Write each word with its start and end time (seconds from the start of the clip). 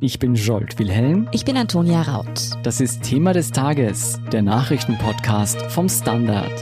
Ich 0.00 0.20
bin 0.20 0.36
Jolt 0.36 0.78
Wilhelm. 0.78 1.28
Ich 1.32 1.44
bin 1.44 1.56
Antonia 1.56 2.02
Raut. 2.02 2.50
Das 2.62 2.80
ist 2.80 3.02
Thema 3.02 3.32
des 3.32 3.50
Tages, 3.50 4.20
der 4.30 4.42
Nachrichtenpodcast 4.42 5.60
vom 5.62 5.88
Standard. 5.88 6.52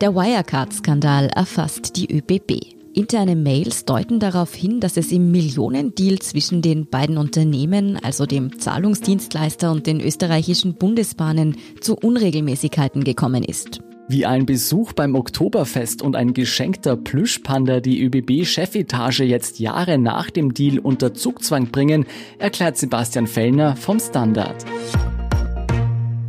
Der 0.00 0.14
Wirecard-Skandal 0.14 1.30
erfasst 1.34 1.96
die 1.96 2.16
ÖBB. 2.16 2.76
Interne 2.94 3.34
Mails 3.34 3.84
deuten 3.84 4.20
darauf 4.20 4.54
hin, 4.54 4.78
dass 4.78 4.96
es 4.96 5.10
im 5.10 5.32
Millionendeal 5.32 6.20
zwischen 6.20 6.62
den 6.62 6.86
beiden 6.86 7.18
Unternehmen, 7.18 7.98
also 8.04 8.24
dem 8.24 8.60
Zahlungsdienstleister 8.60 9.72
und 9.72 9.88
den 9.88 10.00
österreichischen 10.00 10.74
Bundesbahnen, 10.74 11.56
zu 11.80 11.96
Unregelmäßigkeiten 11.96 13.02
gekommen 13.02 13.42
ist. 13.42 13.80
Wie 14.08 14.24
ein 14.24 14.46
Besuch 14.46 14.92
beim 14.92 15.16
Oktoberfest 15.16 16.00
und 16.00 16.14
ein 16.14 16.32
geschenkter 16.32 16.96
Plüschpanda 16.96 17.80
die 17.80 18.04
ÖBB-Chefetage 18.04 19.24
jetzt 19.24 19.58
Jahre 19.58 19.98
nach 19.98 20.30
dem 20.30 20.54
Deal 20.54 20.78
unter 20.78 21.12
Zugzwang 21.12 21.72
bringen, 21.72 22.06
erklärt 22.38 22.76
Sebastian 22.76 23.26
Fellner 23.26 23.74
vom 23.74 23.98
Standard. 23.98 24.64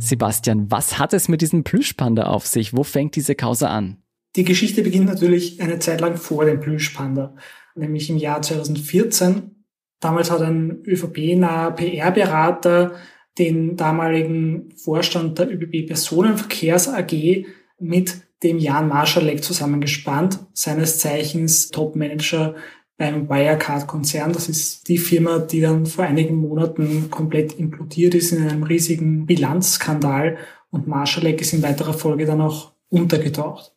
Sebastian, 0.00 0.68
was 0.72 0.98
hat 0.98 1.12
es 1.12 1.28
mit 1.28 1.40
diesem 1.40 1.62
Plüschpanda 1.62 2.24
auf 2.24 2.46
sich? 2.46 2.76
Wo 2.76 2.82
fängt 2.82 3.14
diese 3.14 3.36
Causa 3.36 3.68
an? 3.68 3.98
Die 4.34 4.44
Geschichte 4.44 4.82
beginnt 4.82 5.06
natürlich 5.06 5.62
eine 5.62 5.78
Zeit 5.78 6.00
lang 6.00 6.16
vor 6.16 6.46
dem 6.46 6.58
Plüschpanda, 6.58 7.36
nämlich 7.76 8.10
im 8.10 8.18
Jahr 8.18 8.42
2014. 8.42 9.54
Damals 10.00 10.32
hat 10.32 10.42
ein 10.42 10.82
ÖVP-naher 10.84 11.76
PR-Berater 11.76 12.96
den 13.38 13.76
damaligen 13.76 14.74
Vorstand 14.76 15.38
der 15.38 15.48
ÖBB 15.48 15.86
Personenverkehrs 15.86 16.88
AG 16.88 17.44
mit 17.78 18.22
dem 18.42 18.58
Jan 18.58 18.88
Marschalek 18.88 19.42
zusammengespannt, 19.42 20.40
seines 20.52 20.98
Zeichens 20.98 21.70
Topmanager 21.70 22.54
beim 22.96 23.28
Wirecard-Konzern. 23.28 24.32
Das 24.32 24.48
ist 24.48 24.88
die 24.88 24.98
Firma, 24.98 25.38
die 25.38 25.60
dann 25.60 25.86
vor 25.86 26.04
einigen 26.04 26.36
Monaten 26.36 27.10
komplett 27.10 27.58
implodiert 27.58 28.14
ist 28.14 28.32
in 28.32 28.46
einem 28.46 28.64
riesigen 28.64 29.26
Bilanzskandal 29.26 30.36
und 30.70 30.86
Marschalek 30.86 31.40
ist 31.40 31.52
in 31.52 31.62
weiterer 31.62 31.94
Folge 31.94 32.26
dann 32.26 32.40
auch 32.40 32.72
untergetaucht. 32.88 33.74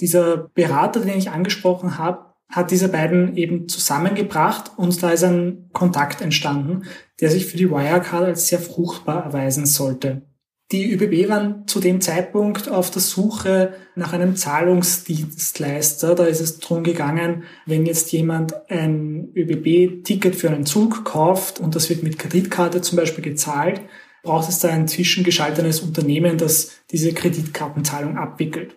Dieser 0.00 0.36
Berater, 0.36 1.00
den 1.00 1.18
ich 1.18 1.30
angesprochen 1.30 1.98
habe, 1.98 2.26
hat 2.50 2.70
diese 2.70 2.88
beiden 2.88 3.36
eben 3.36 3.68
zusammengebracht 3.68 4.72
und 4.76 5.02
da 5.02 5.10
ist 5.10 5.24
ein 5.24 5.68
Kontakt 5.72 6.20
entstanden, 6.20 6.84
der 7.20 7.30
sich 7.30 7.46
für 7.46 7.56
die 7.56 7.70
Wirecard 7.70 8.24
als 8.24 8.48
sehr 8.48 8.58
fruchtbar 8.58 9.24
erweisen 9.24 9.66
sollte. 9.66 10.22
Die 10.70 10.92
ÖBB 10.92 11.30
waren 11.30 11.66
zu 11.66 11.80
dem 11.80 12.02
Zeitpunkt 12.02 12.68
auf 12.68 12.90
der 12.90 13.00
Suche 13.00 13.72
nach 13.94 14.12
einem 14.12 14.36
Zahlungsdienstleister. 14.36 16.14
Da 16.14 16.24
ist 16.24 16.40
es 16.40 16.58
darum 16.58 16.84
gegangen, 16.84 17.44
wenn 17.64 17.86
jetzt 17.86 18.12
jemand 18.12 18.52
ein 18.70 19.32
ÖBB-Ticket 19.34 20.36
für 20.36 20.50
einen 20.50 20.66
Zug 20.66 21.06
kauft 21.06 21.58
und 21.58 21.74
das 21.74 21.88
wird 21.88 22.02
mit 22.02 22.18
Kreditkarte 22.18 22.82
zum 22.82 22.96
Beispiel 22.96 23.24
gezahlt, 23.24 23.80
braucht 24.22 24.50
es 24.50 24.58
da 24.58 24.68
ein 24.68 24.88
zwischengeschaltenes 24.88 25.80
Unternehmen, 25.80 26.36
das 26.36 26.72
diese 26.90 27.14
Kreditkartenzahlung 27.14 28.18
abwickelt. 28.18 28.76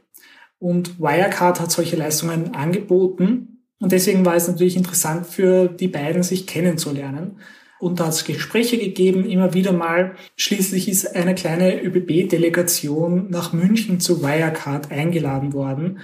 Und 0.60 0.98
Wirecard 0.98 1.60
hat 1.60 1.72
solche 1.72 1.98
Leistungen 1.98 2.56
angeboten. 2.56 3.66
Und 3.82 3.92
deswegen 3.92 4.26
war 4.26 4.36
es 4.36 4.48
natürlich 4.48 4.78
interessant 4.78 5.26
für 5.26 5.68
die 5.68 5.90
beiden, 5.90 6.24
sich 6.24 6.48
kennenzulernen. 6.48 7.40
Und 7.82 8.00
da 8.00 8.06
hat 8.06 8.14
es 8.14 8.26
Gespräche 8.26 8.78
gegeben, 8.78 9.26
immer 9.26 9.56
wieder 9.56 9.74
mal. 9.74 10.14
Schließlich 10.36 10.88
ist 10.88 11.16
eine 11.16 11.34
kleine 11.34 11.82
ÖBB-Delegation 11.82 13.32
nach 13.32 13.54
München 13.54 14.00
zu 14.00 14.22
Wirecard 14.22 14.92
eingeladen 14.92 15.54
worden, 15.54 16.00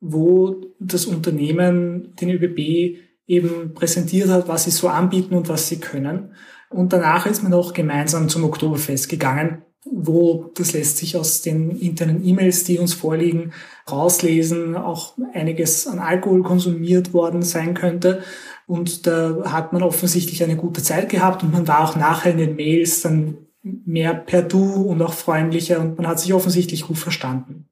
wo 0.00 0.60
das 0.80 1.06
Unternehmen 1.06 2.16
den 2.16 2.30
ÖBB 2.30 2.98
eben 3.28 3.74
präsentiert 3.74 4.28
hat, 4.28 4.48
was 4.48 4.64
sie 4.64 4.72
so 4.72 4.88
anbieten 4.88 5.36
und 5.36 5.48
was 5.48 5.68
sie 5.68 5.78
können. 5.78 6.34
Und 6.68 6.92
danach 6.92 7.26
ist 7.26 7.44
man 7.44 7.54
auch 7.54 7.74
gemeinsam 7.74 8.28
zum 8.28 8.42
Oktoberfest 8.42 9.08
gegangen, 9.08 9.62
wo 9.84 10.50
das 10.56 10.72
lässt 10.72 10.96
sich 10.98 11.16
aus 11.16 11.42
den 11.42 11.70
internen 11.70 12.24
E-Mails, 12.26 12.64
die 12.64 12.78
uns 12.78 12.92
vorliegen, 12.92 13.52
rauslesen, 13.90 14.76
auch 14.76 15.14
einiges 15.32 15.86
an 15.86 16.00
Alkohol 16.00 16.42
konsumiert 16.42 17.12
worden 17.12 17.42
sein 17.42 17.74
könnte. 17.74 18.22
Und 18.70 19.08
da 19.08 19.50
hat 19.50 19.72
man 19.72 19.82
offensichtlich 19.82 20.44
eine 20.44 20.54
gute 20.54 20.80
Zeit 20.80 21.08
gehabt 21.08 21.42
und 21.42 21.52
man 21.52 21.66
war 21.66 21.82
auch 21.82 21.96
nachher 21.96 22.30
in 22.30 22.38
den 22.38 22.54
Mails 22.54 23.02
dann 23.02 23.38
mehr 23.64 24.14
per 24.14 24.42
Du 24.42 24.82
und 24.82 25.02
auch 25.02 25.12
freundlicher 25.12 25.80
und 25.80 25.96
man 25.98 26.06
hat 26.06 26.20
sich 26.20 26.32
offensichtlich 26.32 26.86
gut 26.86 26.96
verstanden. 26.96 27.68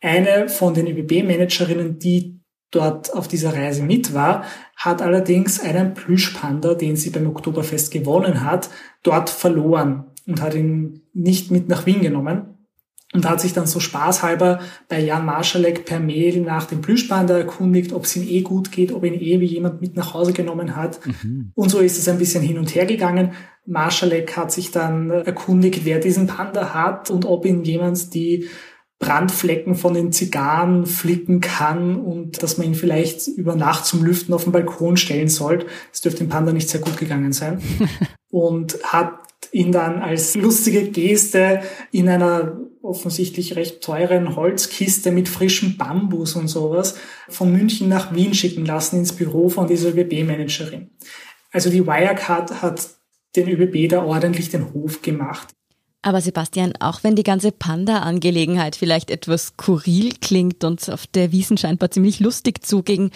Eine 0.00 0.48
von 0.48 0.72
den 0.72 0.86
ÖBB-Managerinnen, 0.86 1.98
die 1.98 2.40
dort 2.70 3.12
auf 3.12 3.28
dieser 3.28 3.52
Reise 3.52 3.82
mit 3.82 4.14
war, 4.14 4.44
hat 4.74 5.02
allerdings 5.02 5.60
einen 5.60 5.92
Plüschpanda, 5.92 6.72
den 6.72 6.96
sie 6.96 7.10
beim 7.10 7.26
Oktoberfest 7.26 7.90
gewonnen 7.90 8.42
hat, 8.42 8.70
dort 9.02 9.28
verloren 9.28 10.04
und 10.26 10.40
hat 10.40 10.54
ihn 10.54 11.02
nicht 11.12 11.50
mit 11.50 11.68
nach 11.68 11.84
Wien 11.84 12.00
genommen 12.00 12.51
und 13.12 13.28
hat 13.28 13.40
sich 13.40 13.52
dann 13.52 13.66
so 13.66 13.78
spaßhalber 13.78 14.60
bei 14.88 15.00
Jan 15.00 15.26
Marschalek 15.26 15.84
per 15.84 16.00
Mail 16.00 16.40
nach 16.40 16.66
dem 16.66 16.80
Plüschpanda 16.80 17.36
erkundigt, 17.36 17.92
ob 17.92 18.04
es 18.04 18.16
ihm 18.16 18.26
eh 18.26 18.40
gut 18.40 18.72
geht, 18.72 18.92
ob 18.92 19.04
ihn 19.04 19.14
eh 19.14 19.40
wie 19.40 19.46
jemand 19.46 19.82
mit 19.82 19.96
nach 19.96 20.14
Hause 20.14 20.32
genommen 20.32 20.76
hat. 20.76 20.98
Mhm. 21.06 21.52
Und 21.54 21.70
so 21.70 21.80
ist 21.80 21.98
es 21.98 22.08
ein 22.08 22.18
bisschen 22.18 22.42
hin 22.42 22.58
und 22.58 22.74
her 22.74 22.86
gegangen. 22.86 23.32
Marschalek 23.66 24.36
hat 24.36 24.50
sich 24.50 24.70
dann 24.70 25.10
erkundigt, 25.10 25.84
wer 25.84 26.00
diesen 26.00 26.26
Panda 26.26 26.72
hat 26.72 27.10
und 27.10 27.26
ob 27.26 27.44
ihn 27.44 27.64
jemand 27.64 28.14
die 28.14 28.48
Brandflecken 28.98 29.74
von 29.74 29.94
den 29.94 30.12
Zigarren 30.12 30.86
flicken 30.86 31.40
kann 31.40 31.96
und 31.96 32.42
dass 32.42 32.56
man 32.56 32.68
ihn 32.68 32.74
vielleicht 32.76 33.26
über 33.26 33.56
Nacht 33.56 33.84
zum 33.84 34.04
Lüften 34.04 34.32
auf 34.32 34.44
den 34.44 34.52
Balkon 34.52 34.96
stellen 34.96 35.28
soll. 35.28 35.66
Das 35.90 36.00
dürfte 36.00 36.24
dem 36.24 36.28
Panda 36.28 36.52
nicht 36.52 36.68
sehr 36.68 36.80
gut 36.80 36.96
gegangen 36.96 37.32
sein. 37.32 37.60
und 38.30 38.78
hat 38.84 39.21
ihn 39.50 39.72
dann 39.72 40.00
als 40.00 40.34
lustige 40.34 40.90
Geste 40.90 41.62
in 41.90 42.08
einer 42.08 42.56
offensichtlich 42.82 43.56
recht 43.56 43.80
teuren 43.82 44.36
Holzkiste 44.36 45.12
mit 45.12 45.28
frischem 45.28 45.76
Bambus 45.76 46.34
und 46.34 46.48
sowas 46.48 46.96
von 47.28 47.52
München 47.52 47.88
nach 47.88 48.14
Wien 48.14 48.34
schicken 48.34 48.66
lassen 48.66 48.98
ins 48.98 49.12
Büro 49.12 49.48
von 49.48 49.68
dieser 49.68 49.90
ÖBB-Managerin. 49.90 50.90
Also 51.52 51.70
die 51.70 51.86
Wirecard 51.86 52.62
hat 52.62 52.88
den 53.36 53.48
ÖBB 53.48 53.88
da 53.88 54.04
ordentlich 54.04 54.50
den 54.50 54.72
Hof 54.72 55.02
gemacht. 55.02 55.48
Aber 56.02 56.20
Sebastian, 56.20 56.72
auch 56.80 57.04
wenn 57.04 57.14
die 57.14 57.22
ganze 57.22 57.52
Panda-Angelegenheit 57.52 58.74
vielleicht 58.74 59.08
etwas 59.10 59.48
skurril 59.48 60.12
klingt 60.20 60.64
und 60.64 60.90
auf 60.90 61.06
der 61.06 61.30
Wiesen 61.30 61.56
scheinbar 61.56 61.92
ziemlich 61.92 62.18
lustig 62.18 62.64
zuging, 62.66 63.12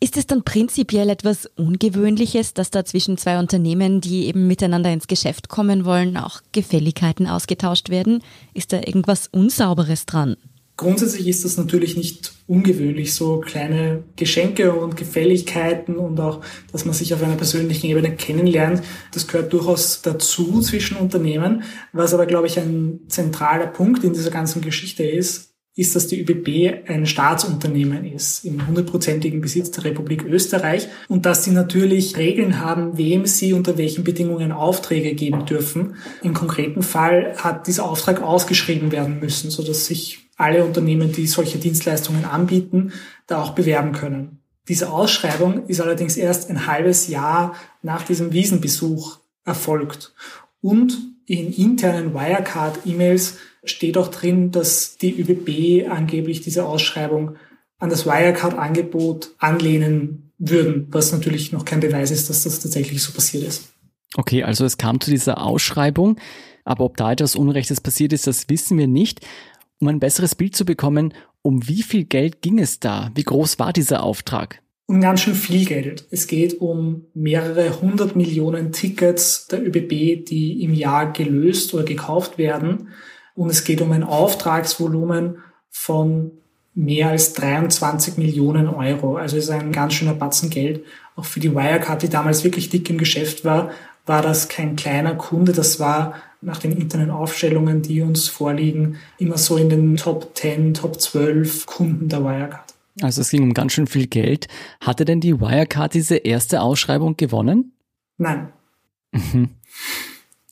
ist 0.00 0.16
es 0.16 0.26
dann 0.26 0.44
prinzipiell 0.44 1.08
etwas 1.08 1.46
Ungewöhnliches, 1.56 2.54
dass 2.54 2.70
da 2.70 2.84
zwischen 2.84 3.18
zwei 3.18 3.38
Unternehmen, 3.38 4.00
die 4.00 4.26
eben 4.26 4.46
miteinander 4.46 4.92
ins 4.92 5.08
Geschäft 5.08 5.48
kommen 5.48 5.84
wollen, 5.84 6.16
auch 6.16 6.40
Gefälligkeiten 6.52 7.26
ausgetauscht 7.26 7.88
werden? 7.88 8.22
Ist 8.54 8.72
da 8.72 8.76
irgendwas 8.76 9.26
Unsauberes 9.26 10.06
dran? 10.06 10.36
Grundsätzlich 10.78 11.26
ist 11.26 11.44
das 11.44 11.56
natürlich 11.56 11.96
nicht 11.96 12.34
ungewöhnlich, 12.46 13.12
so 13.12 13.40
kleine 13.40 14.04
Geschenke 14.14 14.72
und 14.72 14.96
Gefälligkeiten 14.96 15.96
und 15.96 16.20
auch, 16.20 16.40
dass 16.70 16.84
man 16.84 16.94
sich 16.94 17.12
auf 17.12 17.20
einer 17.20 17.34
persönlichen 17.34 17.88
Ebene 17.88 18.14
kennenlernt. 18.14 18.82
Das 19.12 19.26
gehört 19.26 19.52
durchaus 19.52 20.02
dazu 20.02 20.60
zwischen 20.60 20.96
Unternehmen. 20.96 21.64
Was 21.92 22.14
aber, 22.14 22.26
glaube 22.26 22.46
ich, 22.46 22.60
ein 22.60 23.00
zentraler 23.08 23.66
Punkt 23.66 24.04
in 24.04 24.12
dieser 24.12 24.30
ganzen 24.30 24.62
Geschichte 24.62 25.02
ist, 25.02 25.52
ist, 25.74 25.96
dass 25.96 26.06
die 26.06 26.20
ÖBB 26.20 26.88
ein 26.88 27.06
Staatsunternehmen 27.06 28.04
ist, 28.04 28.44
im 28.44 28.64
hundertprozentigen 28.64 29.40
Besitz 29.40 29.72
der 29.72 29.82
Republik 29.82 30.24
Österreich 30.24 30.86
und 31.08 31.26
dass 31.26 31.42
sie 31.42 31.50
natürlich 31.50 32.16
Regeln 32.16 32.60
haben, 32.60 32.96
wem 32.96 33.26
sie 33.26 33.52
unter 33.52 33.78
welchen 33.78 34.04
Bedingungen 34.04 34.52
Aufträge 34.52 35.14
geben 35.14 35.44
dürfen. 35.44 35.96
Im 36.22 36.34
konkreten 36.34 36.82
Fall 36.82 37.34
hat 37.36 37.66
dieser 37.66 37.84
Auftrag 37.84 38.22
ausgeschrieben 38.22 38.92
werden 38.92 39.18
müssen, 39.18 39.50
sodass 39.50 39.86
sich 39.86 40.27
alle 40.38 40.64
Unternehmen, 40.64 41.12
die 41.12 41.26
solche 41.26 41.58
Dienstleistungen 41.58 42.24
anbieten, 42.24 42.92
da 43.26 43.42
auch 43.42 43.50
bewerben 43.50 43.92
können. 43.92 44.38
Diese 44.68 44.90
Ausschreibung 44.90 45.66
ist 45.66 45.80
allerdings 45.80 46.16
erst 46.16 46.48
ein 46.48 46.66
halbes 46.66 47.08
Jahr 47.08 47.54
nach 47.82 48.02
diesem 48.02 48.32
Wiesenbesuch 48.32 49.18
erfolgt. 49.44 50.14
Und 50.60 50.96
in 51.26 51.52
internen 51.52 52.14
Wirecard-E-Mails 52.14 53.36
steht 53.64 53.98
auch 53.98 54.08
drin, 54.08 54.50
dass 54.50 54.96
die 54.96 55.20
ÖBB 55.20 55.90
angeblich 55.90 56.40
diese 56.40 56.64
Ausschreibung 56.64 57.36
an 57.78 57.90
das 57.90 58.06
Wirecard-Angebot 58.06 59.34
anlehnen 59.38 60.32
würden, 60.38 60.86
was 60.90 61.12
natürlich 61.12 61.52
noch 61.52 61.64
kein 61.64 61.80
Beweis 61.80 62.10
ist, 62.10 62.30
dass 62.30 62.44
das 62.44 62.60
tatsächlich 62.60 63.02
so 63.02 63.12
passiert 63.12 63.44
ist. 63.44 63.72
Okay, 64.14 64.42
also 64.42 64.64
es 64.64 64.78
kam 64.78 65.00
zu 65.00 65.10
dieser 65.10 65.42
Ausschreibung, 65.42 66.16
aber 66.64 66.84
ob 66.84 66.96
da 66.96 67.12
etwas 67.12 67.36
Unrechtes 67.36 67.80
passiert 67.80 68.12
ist, 68.12 68.26
das 68.26 68.48
wissen 68.48 68.78
wir 68.78 68.86
nicht. 68.86 69.20
Um 69.80 69.88
ein 69.88 70.00
besseres 70.00 70.34
Bild 70.34 70.56
zu 70.56 70.64
bekommen, 70.64 71.14
um 71.42 71.68
wie 71.68 71.82
viel 71.82 72.04
Geld 72.04 72.42
ging 72.42 72.58
es 72.58 72.80
da? 72.80 73.10
Wie 73.14 73.24
groß 73.24 73.58
war 73.58 73.72
dieser 73.72 74.02
Auftrag? 74.02 74.60
um 74.88 75.02
ganz 75.02 75.20
schön 75.20 75.34
viel 75.34 75.66
Geld. 75.66 76.06
Es 76.10 76.26
geht 76.26 76.60
um 76.60 77.04
mehrere 77.12 77.80
hundert 77.82 78.16
Millionen 78.16 78.72
Tickets 78.72 79.46
der 79.46 79.64
ÖBB, 79.64 80.24
die 80.24 80.62
im 80.62 80.72
Jahr 80.72 81.12
gelöst 81.12 81.74
oder 81.74 81.84
gekauft 81.84 82.38
werden. 82.38 82.88
Und 83.34 83.50
es 83.50 83.64
geht 83.64 83.82
um 83.82 83.92
ein 83.92 84.02
Auftragsvolumen 84.02 85.42
von 85.68 86.30
mehr 86.74 87.10
als 87.10 87.34
23 87.34 88.16
Millionen 88.16 88.66
Euro. 88.66 89.16
Also 89.16 89.36
ist 89.36 89.50
ein 89.50 89.72
ganz 89.72 89.92
schöner 89.92 90.14
Batzen 90.14 90.48
Geld. 90.48 90.84
Auch 91.16 91.26
für 91.26 91.40
die 91.40 91.54
Wirecard, 91.54 92.02
die 92.02 92.08
damals 92.08 92.42
wirklich 92.42 92.70
dick 92.70 92.88
im 92.88 92.96
Geschäft 92.96 93.44
war, 93.44 93.70
war 94.06 94.22
das 94.22 94.48
kein 94.48 94.74
kleiner 94.74 95.16
Kunde. 95.16 95.52
Das 95.52 95.78
war 95.78 96.14
nach 96.40 96.58
den 96.58 96.72
internen 96.72 97.10
Aufstellungen, 97.10 97.82
die 97.82 98.02
uns 98.02 98.28
vorliegen, 98.28 98.96
immer 99.18 99.38
so 99.38 99.56
in 99.56 99.68
den 99.68 99.96
Top 99.96 100.36
10, 100.36 100.74
Top 100.74 101.00
12 101.00 101.66
Kunden 101.66 102.08
der 102.08 102.22
Wirecard. 102.22 102.74
Also 103.00 103.20
es 103.20 103.30
ging 103.30 103.42
um 103.42 103.54
ganz 103.54 103.72
schön 103.72 103.86
viel 103.86 104.06
Geld. 104.06 104.48
Hatte 104.80 105.04
denn 105.04 105.20
die 105.20 105.40
Wirecard 105.40 105.94
diese 105.94 106.16
erste 106.16 106.60
Ausschreibung 106.62 107.16
gewonnen? 107.16 107.72
Nein. 108.16 108.48
Mhm. 109.12 109.50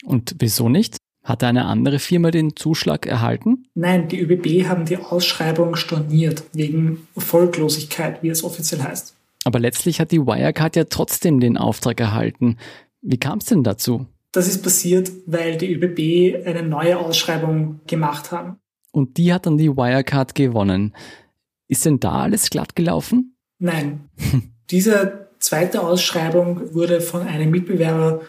Und 0.05 0.37
wieso 0.39 0.69
nicht? 0.69 0.97
Hatte 1.25 1.49
eine 1.49 1.65
andere 1.65 1.99
Firma 1.99 2.31
den 2.31 2.55
Zuschlag 2.55 3.07
erhalten? 3.07 3.67
Nein, 3.75 4.07
die 4.09 4.21
ÖBB 4.21 4.69
haben 4.69 4.85
die 4.85 4.97
Ausschreibung 4.97 5.75
storniert, 5.75 6.45
wegen 6.53 7.09
Erfolglosigkeit, 7.17 8.23
wie 8.23 8.29
es 8.29 8.45
offiziell 8.45 8.83
heißt. 8.83 9.17
Aber 9.45 9.59
letztlich 9.59 10.01
hat 10.01 10.13
die 10.13 10.25
Wirecard 10.25 10.77
ja 10.77 10.85
trotzdem 10.85 11.41
den 11.41 11.57
Auftrag 11.57 11.99
erhalten. 12.01 12.59
Wie 13.03 13.19
kam 13.19 13.39
es 13.39 13.47
denn 13.47 13.65
dazu? 13.65 14.07
Das 14.37 14.49
ist 14.49 14.63
passiert, 14.63 15.11
weil 15.25 15.57
die 15.57 15.73
ÖBB 15.73 16.47
eine 16.47 16.63
neue 16.63 16.99
Ausschreibung 16.99 17.81
gemacht 17.87 18.33
haben. 18.33 18.59
Und 18.93 19.17
die 19.17 19.33
hat 19.33 19.47
dann 19.47 19.57
die 19.57 19.75
Wirecard 19.75 20.35
gewonnen. 20.35 20.95
Ist 21.69 21.87
denn 21.87 22.01
da 22.01 22.21
alles 22.21 22.51
glatt 22.51 22.77
gelaufen? 22.77 23.35
Nein. 23.59 24.11
Diese 24.71 25.31
zweite 25.39 25.83
Ausschreibung 25.83 26.75
wurde 26.75 27.01
von 27.01 27.23
einem 27.23 27.51
Mitbewerber 27.51 28.21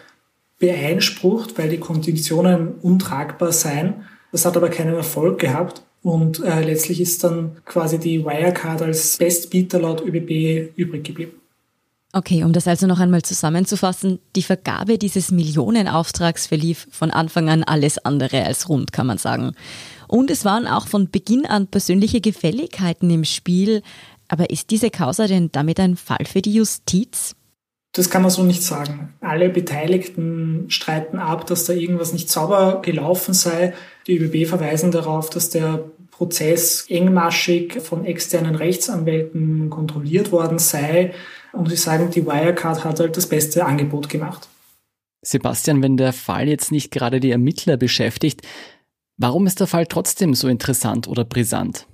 beeinsprucht, 0.59 1.57
weil 1.57 1.67
die 1.67 1.79
Konditionen 1.79 2.75
untragbar 2.75 3.51
seien. 3.51 4.05
Das 4.31 4.45
hat 4.45 4.55
aber 4.55 4.69
keinen 4.69 4.95
Erfolg 4.95 5.39
gehabt. 5.39 5.83
Und 6.03 6.41
äh, 6.41 6.61
letztlich 6.61 7.01
ist 7.01 7.25
dann 7.25 7.57
quasi 7.65 7.99
die 7.99 8.23
Wirecard 8.23 8.81
als 8.81 9.17
Bestbieter 9.17 9.79
laut 9.79 10.01
ÖBB 10.05 10.71
übrig 10.77 11.03
geblieben. 11.03 11.33
Okay, 12.13 12.43
um 12.43 12.53
das 12.53 12.67
also 12.67 12.87
noch 12.87 12.99
einmal 12.99 13.21
zusammenzufassen, 13.21 14.19
die 14.35 14.41
Vergabe 14.41 14.97
dieses 14.97 15.29
Millionenauftrags 15.29 16.47
verlief 16.47 16.87
von 16.89 17.11
Anfang 17.11 17.49
an 17.49 17.63
alles 17.63 17.97
andere 17.97 18.45
als 18.45 18.69
rund, 18.69 18.93
kann 18.93 19.07
man 19.07 19.17
sagen. 19.17 19.53
Und 20.07 20.31
es 20.31 20.45
waren 20.45 20.67
auch 20.67 20.87
von 20.87 21.09
Beginn 21.09 21.45
an 21.45 21.67
persönliche 21.67 22.21
Gefälligkeiten 22.21 23.09
im 23.09 23.25
Spiel. 23.25 23.81
Aber 24.29 24.49
ist 24.49 24.71
diese 24.71 24.89
Causa 24.89 25.27
denn 25.27 25.51
damit 25.51 25.79
ein 25.79 25.97
Fall 25.97 26.25
für 26.25 26.41
die 26.41 26.53
Justiz? 26.53 27.35
Das 27.91 28.09
kann 28.09 28.21
man 28.21 28.31
so 28.31 28.43
nicht 28.43 28.63
sagen. 28.63 29.13
Alle 29.21 29.49
Beteiligten 29.49 30.65
streiten 30.69 31.17
ab, 31.17 31.47
dass 31.47 31.65
da 31.65 31.73
irgendwas 31.73 32.13
nicht 32.13 32.29
sauber 32.29 32.81
gelaufen 32.81 33.33
sei. 33.33 33.73
Die 34.05 34.17
ÖBB 34.17 34.47
verweisen 34.47 34.91
darauf, 34.91 35.29
dass 35.29 35.49
der 35.49 35.83
Prozess 36.11 36.85
engmaschig 36.89 37.81
von 37.81 38.05
externen 38.05 38.55
Rechtsanwälten 38.55 39.69
kontrolliert 39.69 40.31
worden 40.31 40.59
sei. 40.59 41.13
Und 41.53 41.69
sie 41.69 41.75
sagen, 41.75 42.09
die 42.11 42.25
Wirecard 42.25 42.83
hat 42.83 42.99
halt 42.99 43.17
das 43.17 43.27
beste 43.27 43.65
Angebot 43.65 44.09
gemacht. 44.09 44.47
Sebastian, 45.21 45.81
wenn 45.81 45.97
der 45.97 46.13
Fall 46.13 46.47
jetzt 46.47 46.71
nicht 46.71 46.91
gerade 46.91 47.19
die 47.19 47.31
Ermittler 47.31 47.77
beschäftigt, 47.77 48.41
warum 49.17 49.47
ist 49.47 49.59
der 49.59 49.67
Fall 49.67 49.87
trotzdem 49.87 50.33
so 50.33 50.47
interessant 50.47 51.07
oder 51.07 51.25
brisant? 51.25 51.87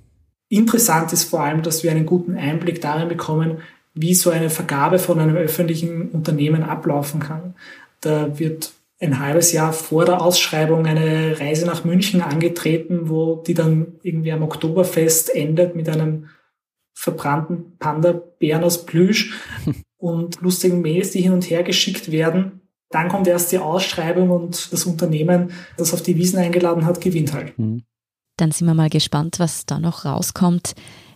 Interessant 0.50 1.14
ist 1.14 1.24
vor 1.24 1.42
allem, 1.42 1.64
dass 1.64 1.84
wir 1.84 1.92
einen 1.92 2.06
guten 2.06 2.38
Einblick 2.38 2.82
darin 2.82 3.08
bekommen, 3.08 3.60
wie 3.94 4.14
so 4.14 4.30
eine 4.30 4.50
Vergabe 4.50 5.00
von 5.00 5.20
einem 5.20 5.36
öffentlichen 5.36 6.10
Unternehmen 6.10 6.64
ablaufen 6.64 7.20
kann. 7.20 7.56
Da 8.02 8.38
wird 8.38 8.74
ein 9.00 9.20
halbes 9.20 9.52
Jahr 9.52 9.74
vor 9.74 10.06
der 10.06 10.22
Ausschreibung 10.22 10.86
eine 10.86 11.40
Reise 11.40 11.66
nach 11.66 11.84
München 11.84 12.22
angetreten, 12.22 13.10
wo 13.10 13.44
die 13.46 13.54
dann 13.54 13.96
irgendwie 14.02 14.32
am 14.32 14.44
Oktoberfest 14.44 15.34
endet 15.34 15.76
mit 15.76 15.90
einem 15.90 16.30
verbrannten 16.94 17.78
Panda-Bären 17.80 18.64
aus 18.64 18.86
Plüsch 18.86 19.34
und 19.98 20.42
lustigen 20.42 20.82
Mails, 20.82 21.12
die 21.12 21.22
hin 21.22 21.34
und 21.34 21.50
her 21.50 21.64
geschickt 21.64 22.12
werden. 22.12 22.62
Dann 22.90 23.10
kommt 23.10 23.28
erst 23.28 23.52
die 23.52 23.58
Ausschreibung 23.58 24.30
und 24.30 24.72
das 24.72 24.86
Unternehmen, 24.86 25.52
das 25.78 25.94
auf 25.94 26.04
die 26.04 26.16
Wiesen 26.16 26.40
eingeladen 26.40 26.86
hat, 26.86 27.02
gewinnt 27.02 27.34
halt. 27.34 27.58
Mhm. 27.58 27.84
Dann 28.38 28.52
sind 28.52 28.68
wir 28.68 28.74
mal 28.74 28.90
gespannt, 28.90 29.40
was 29.40 29.66
da 29.66 29.80
noch 29.80 30.06
rauskommt. 30.06 30.74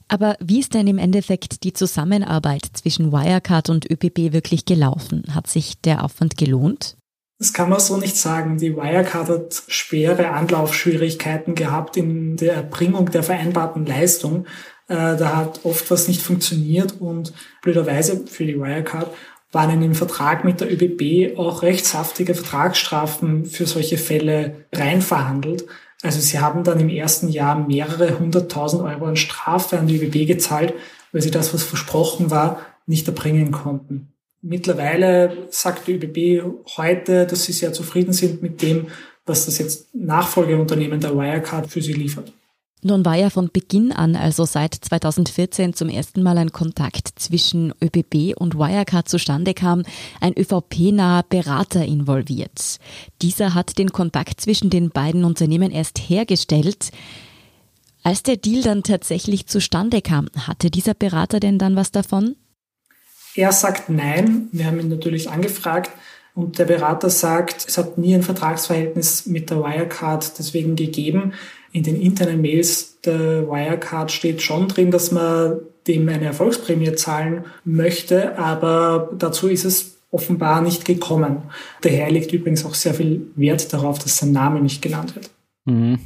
Aber 0.08 0.38
wie 0.40 0.60
ist 0.60 0.74
denn 0.74 0.88
im 0.88 0.98
Endeffekt 0.98 1.64
die 1.64 1.74
Zusammenarbeit 1.74 2.66
zwischen 2.74 3.12
Wirecard 3.12 3.70
und 3.70 3.90
ÖPB 3.90 4.34
wirklich 4.34 4.66
gelaufen? 4.66 5.24
Hat 5.34 5.48
sich 5.48 5.82
der 5.82 6.04
Aufwand 6.04 6.38
gelohnt? 6.38 6.98
Das 7.40 7.54
kann 7.54 7.70
man 7.70 7.80
so 7.80 7.98
nicht 7.98 8.16
sagen. 8.16 8.58
Die 8.58 8.76
Wirecard 8.76 9.30
hat 9.30 9.64
schwere 9.68 10.30
Anlaufschwierigkeiten 10.30 11.54
gehabt 11.56 11.98
in 11.98 12.38
der 12.38 12.56
Erbringung 12.56 13.12
der 13.12 13.22
vereinbarten 13.22 13.86
Leistung. 13.86 14.48
Äh, 14.88 15.18
da 15.18 15.36
hat 15.36 15.62
oft 15.64 15.90
was 15.92 16.08
nicht 16.08 16.22
funktioniert 16.22 16.96
und 17.00 17.34
blöderweise 17.62 18.26
für 18.28 18.46
die 18.46 18.58
Wirecard 18.58 19.14
waren 19.52 19.72
in 19.72 19.82
dem 19.82 19.96
Vertrag 19.96 20.44
mit 20.44 20.62
der 20.62 20.72
ÖBB 20.72 21.38
auch 21.38 21.62
rechtshaftige 21.62 22.36
Vertragsstrafen 22.36 23.46
für 23.46 23.66
solche 23.66 23.98
Fälle 23.98 24.66
reinverhandelt. 24.74 25.66
Also 26.04 26.20
sie 26.20 26.40
haben 26.40 26.64
dann 26.64 26.80
im 26.80 26.90
ersten 26.90 27.30
Jahr 27.30 27.68
mehrere 27.68 28.20
hunderttausend 28.20 28.84
Euro 28.84 29.06
an 29.06 29.16
Strafe 29.16 29.80
an 29.80 29.88
die 29.88 29.98
ÖBB 29.98 30.28
gezahlt, 30.28 30.74
weil 31.12 31.22
sie 31.22 31.32
das, 31.32 31.54
was 31.54 31.64
versprochen 31.64 32.30
war, 32.30 32.60
nicht 32.86 33.08
erbringen 33.08 33.52
konnten. 33.52 34.10
Mittlerweile 34.42 35.48
sagt 35.50 35.88
die 35.88 35.94
ÖBB 35.94 36.44
heute, 36.78 37.26
dass 37.26 37.46
sie 37.46 37.54
sehr 37.54 37.74
zufrieden 37.74 38.14
sind 38.14 38.42
mit 38.42 38.62
dem, 38.62 38.88
was 39.26 39.46
das 39.46 39.58
jetzt 39.58 39.94
Nachfolgeunternehmen 39.96 41.00
der 41.00 41.16
Wirecard 41.16 41.68
für 41.68 41.82
sie 41.82 41.94
liefert. 41.94 42.32
Nun 42.84 43.04
war 43.06 43.16
ja 43.16 43.32
von 43.32 43.50
Beginn 43.52 43.92
an, 43.92 44.16
also 44.16 44.46
seit 44.46 44.76
2014, 44.76 45.74
zum 45.74 45.90
ersten 45.90 46.22
Mal 46.22 46.38
ein 46.38 46.52
Kontakt 46.52 47.10
zwischen 47.16 47.74
ÖBB 47.84 48.36
und 48.38 48.56
Wirecard 48.56 49.10
zustande 49.10 49.56
kam, 49.56 49.82
ein 50.22 50.38
ÖVP-naher 50.38 51.24
Berater 51.28 51.84
involviert. 51.84 52.78
Dieser 53.24 53.56
hat 53.56 53.80
den 53.80 53.92
Kontakt 53.92 54.42
zwischen 54.42 54.70
den 54.70 54.92
beiden 54.92 55.26
Unternehmen 55.26 55.72
erst 55.72 55.98
hergestellt. 55.98 56.92
Als 58.04 58.22
der 58.22 58.38
Deal 58.38 58.62
dann 58.62 58.84
tatsächlich 58.84 59.48
zustande 59.48 60.04
kam, 60.04 60.30
hatte 60.38 60.70
dieser 60.70 60.94
Berater 60.94 61.40
denn 61.40 61.58
dann 61.58 61.76
was 61.76 61.92
davon? 61.92 62.36
Er 63.34 63.54
sagt 63.54 63.90
nein. 63.90 64.50
Wir 64.52 64.66
haben 64.66 64.80
ihn 64.80 64.90
natürlich 64.90 65.32
angefragt. 65.32 65.90
Und 66.36 66.60
der 66.60 66.66
Berater 66.66 67.10
sagt, 67.10 67.68
es 67.68 67.80
hat 67.80 67.98
nie 67.98 68.14
ein 68.14 68.22
Vertragsverhältnis 68.22 69.26
mit 69.26 69.50
der 69.50 69.58
Wirecard 69.58 70.38
deswegen 70.38 70.76
gegeben 70.76 71.34
in 71.78 71.84
den 71.84 72.02
internen 72.02 72.42
Mails 72.42 73.00
der 73.06 73.48
Wirecard 73.48 74.12
steht 74.12 74.42
schon 74.42 74.68
drin, 74.68 74.90
dass 74.90 75.12
man 75.12 75.60
dem 75.88 76.10
eine 76.10 76.26
Erfolgsprämie 76.26 76.94
zahlen 76.96 77.46
möchte, 77.64 78.38
aber 78.38 79.12
dazu 79.18 79.48
ist 79.48 79.64
es 79.64 79.98
offenbar 80.12 80.62
nicht 80.62 80.86
gekommen. 80.86 81.44
Daher 81.82 82.10
liegt 82.10 82.34
übrigens 82.34 82.66
auch 82.66 82.74
sehr 82.74 82.94
viel 82.94 83.28
Wert 83.36 83.72
darauf, 83.74 84.00
dass 84.00 84.18
sein 84.18 84.32
Name 84.32 84.60
nicht 84.60 84.82
genannt 84.82 85.16
wird. 85.16 85.30
Mhm. 85.66 86.00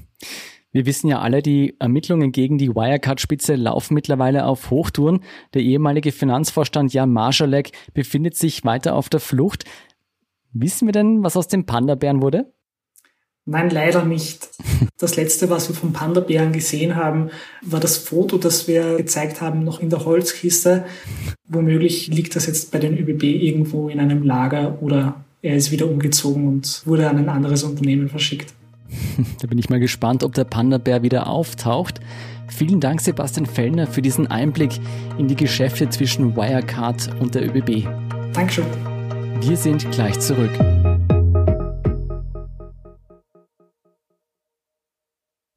Wir 0.74 0.86
wissen 0.86 1.08
ja 1.08 1.20
alle, 1.20 1.42
die 1.42 1.76
Ermittlungen 1.80 2.32
gegen 2.32 2.58
die 2.58 2.70
Wirecard-Spitze 2.70 3.56
laufen 3.56 3.94
mittlerweile 3.94 4.46
auf 4.46 4.70
Hochtouren. 4.70 5.22
Der 5.54 5.62
ehemalige 5.62 6.12
Finanzvorstand 6.12 6.94
Jan 6.94 7.12
Marschalek 7.12 7.72
befindet 7.94 8.36
sich 8.36 8.64
weiter 8.64 8.96
auf 8.96 9.10
der 9.10 9.20
Flucht. 9.20 9.66
Wissen 10.54 10.88
wir 10.88 10.94
denn, 10.94 11.24
was 11.24 11.38
aus 11.38 11.48
dem 11.48 11.66
Panda-Bären 11.66 12.22
wurde? 12.22 12.54
Nein, 13.46 13.70
leider 13.72 14.06
nicht. 14.06 14.50
Das 15.00 15.16
letzte, 15.16 15.50
was 15.50 15.68
wir 15.68 15.76
vom 15.76 15.94
Panda-Bären 15.94 16.54
gesehen 16.54 16.96
haben, 16.96 17.32
war 17.62 17.80
das 17.80 17.98
Foto, 17.98 18.38
das 18.38 18.68
wir 18.68 18.98
gezeigt 18.98 19.42
haben, 19.42 19.64
noch 19.64 19.80
in 19.80 19.90
der 19.90 20.06
Holzkiste. 20.06 20.86
Womöglich 21.48 22.08
liegt 22.08 22.36
das 22.36 22.46
jetzt 22.46 22.72
bei 22.72 22.78
den 22.78 22.98
ÖBB 22.98 23.24
irgendwo 23.24 23.90
in 23.90 24.00
einem 24.00 24.24
Lager 24.24 24.82
oder 24.82 25.24
er 25.42 25.56
ist 25.56 25.72
wieder 25.72 25.90
umgezogen 25.90 26.48
und 26.48 26.84
wurde 26.86 27.10
an 27.10 27.18
ein 27.18 27.30
anderes 27.30 27.64
Unternehmen 27.64 28.10
verschickt. 28.10 28.54
Da 29.42 29.48
bin 29.48 29.58
ich 29.58 29.70
mal 29.70 29.80
gespannt, 29.80 30.24
ob 30.24 30.34
der 30.36 30.44
Panda-Bär 30.44 31.02
wieder 31.02 31.28
auftaucht. 31.28 32.00
Vielen 32.48 32.80
Dank, 32.80 33.02
Sebastian 33.02 33.46
Fellner, 33.46 33.88
für 33.88 34.02
diesen 34.02 34.28
Einblick 34.28 34.72
in 35.18 35.28
die 35.28 35.36
Geschäfte 35.36 35.90
zwischen 35.90 36.36
Wirecard 36.36 37.10
und 37.20 37.34
der 37.34 37.48
ÖBB. 37.48 37.88
Dankeschön. 38.34 38.66
Wir 39.40 39.58
sind 39.58 39.90
gleich 39.92 40.20
zurück. 40.20 40.52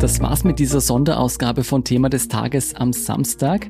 Das 0.00 0.20
war's 0.20 0.44
mit 0.44 0.58
dieser 0.58 0.80
Sonderausgabe 0.80 1.64
von 1.64 1.82
Thema 1.82 2.08
des 2.08 2.28
Tages 2.28 2.74
am 2.74 2.92
Samstag. 2.92 3.68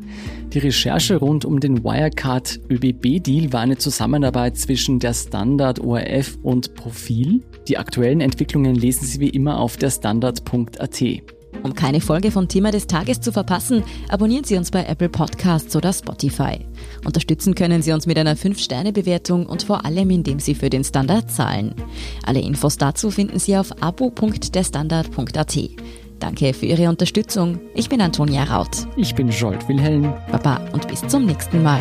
Die 0.53 0.59
Recherche 0.59 1.17
rund 1.17 1.45
um 1.45 1.61
den 1.61 1.85
Wirecard 1.85 2.61
ÖBB-Deal 2.71 3.53
war 3.53 3.61
eine 3.61 3.79
Zusammenarbeit 3.79 4.59
zwischen 4.59 4.99
der 4.99 5.15
Standard 5.15 5.81
ORF 5.81 6.37
und 6.43 6.75
Profil. 6.75 7.45
Die 7.67 7.79
aktuellen 7.79 8.21
Entwicklungen 8.21 8.75
lesen 8.75 9.07
Sie 9.07 9.21
wie 9.21 9.31
immer 9.31 9.59
auf 9.59 9.77
der 9.77 9.91
Standard.at. 9.91 11.38
Um 11.63 11.75
keine 11.75 12.01
Folge 12.01 12.31
von 12.31 12.49
Thema 12.49 12.71
des 12.71 12.87
Tages 12.87 13.21
zu 13.21 13.33
verpassen, 13.33 13.83
abonnieren 14.09 14.45
Sie 14.45 14.57
uns 14.57 14.71
bei 14.71 14.85
Apple 14.85 15.09
Podcasts 15.09 15.75
oder 15.77 15.93
Spotify. 15.93 16.61
Unterstützen 17.05 17.55
können 17.55 17.83
Sie 17.83 17.93
uns 17.93 18.07
mit 18.07 18.19
einer 18.19 18.37
5-Sterne-Bewertung 18.37 19.47
und 19.47 19.63
vor 19.63 19.85
allem, 19.85 20.11
indem 20.11 20.41
Sie 20.41 20.55
für 20.55 20.71
den 20.71 20.85
Standard 20.85 21.31
zahlen. 21.31 21.75
Alle 22.25 22.41
Infos 22.41 22.77
dazu 22.77 23.11
finden 23.11 23.39
Sie 23.39 23.57
auf 23.57 23.83
abo.derstandard.at. 23.83 25.59
Danke 26.21 26.53
für 26.53 26.67
Ihre 26.67 26.89
Unterstützung. 26.89 27.61
Ich 27.75 27.89
bin 27.89 28.01
Antonia 28.01 28.45
Raut. 28.45 28.89
Ich 28.97 29.15
bin 29.15 29.29
Jolt 29.29 29.69
Wilhelm. 29.69 30.13
Baba 30.33 30.61
und 30.73 30.89
bis 30.89 31.07
zum 31.07 31.27
nächsten 31.27 31.63
Mal. 31.63 31.81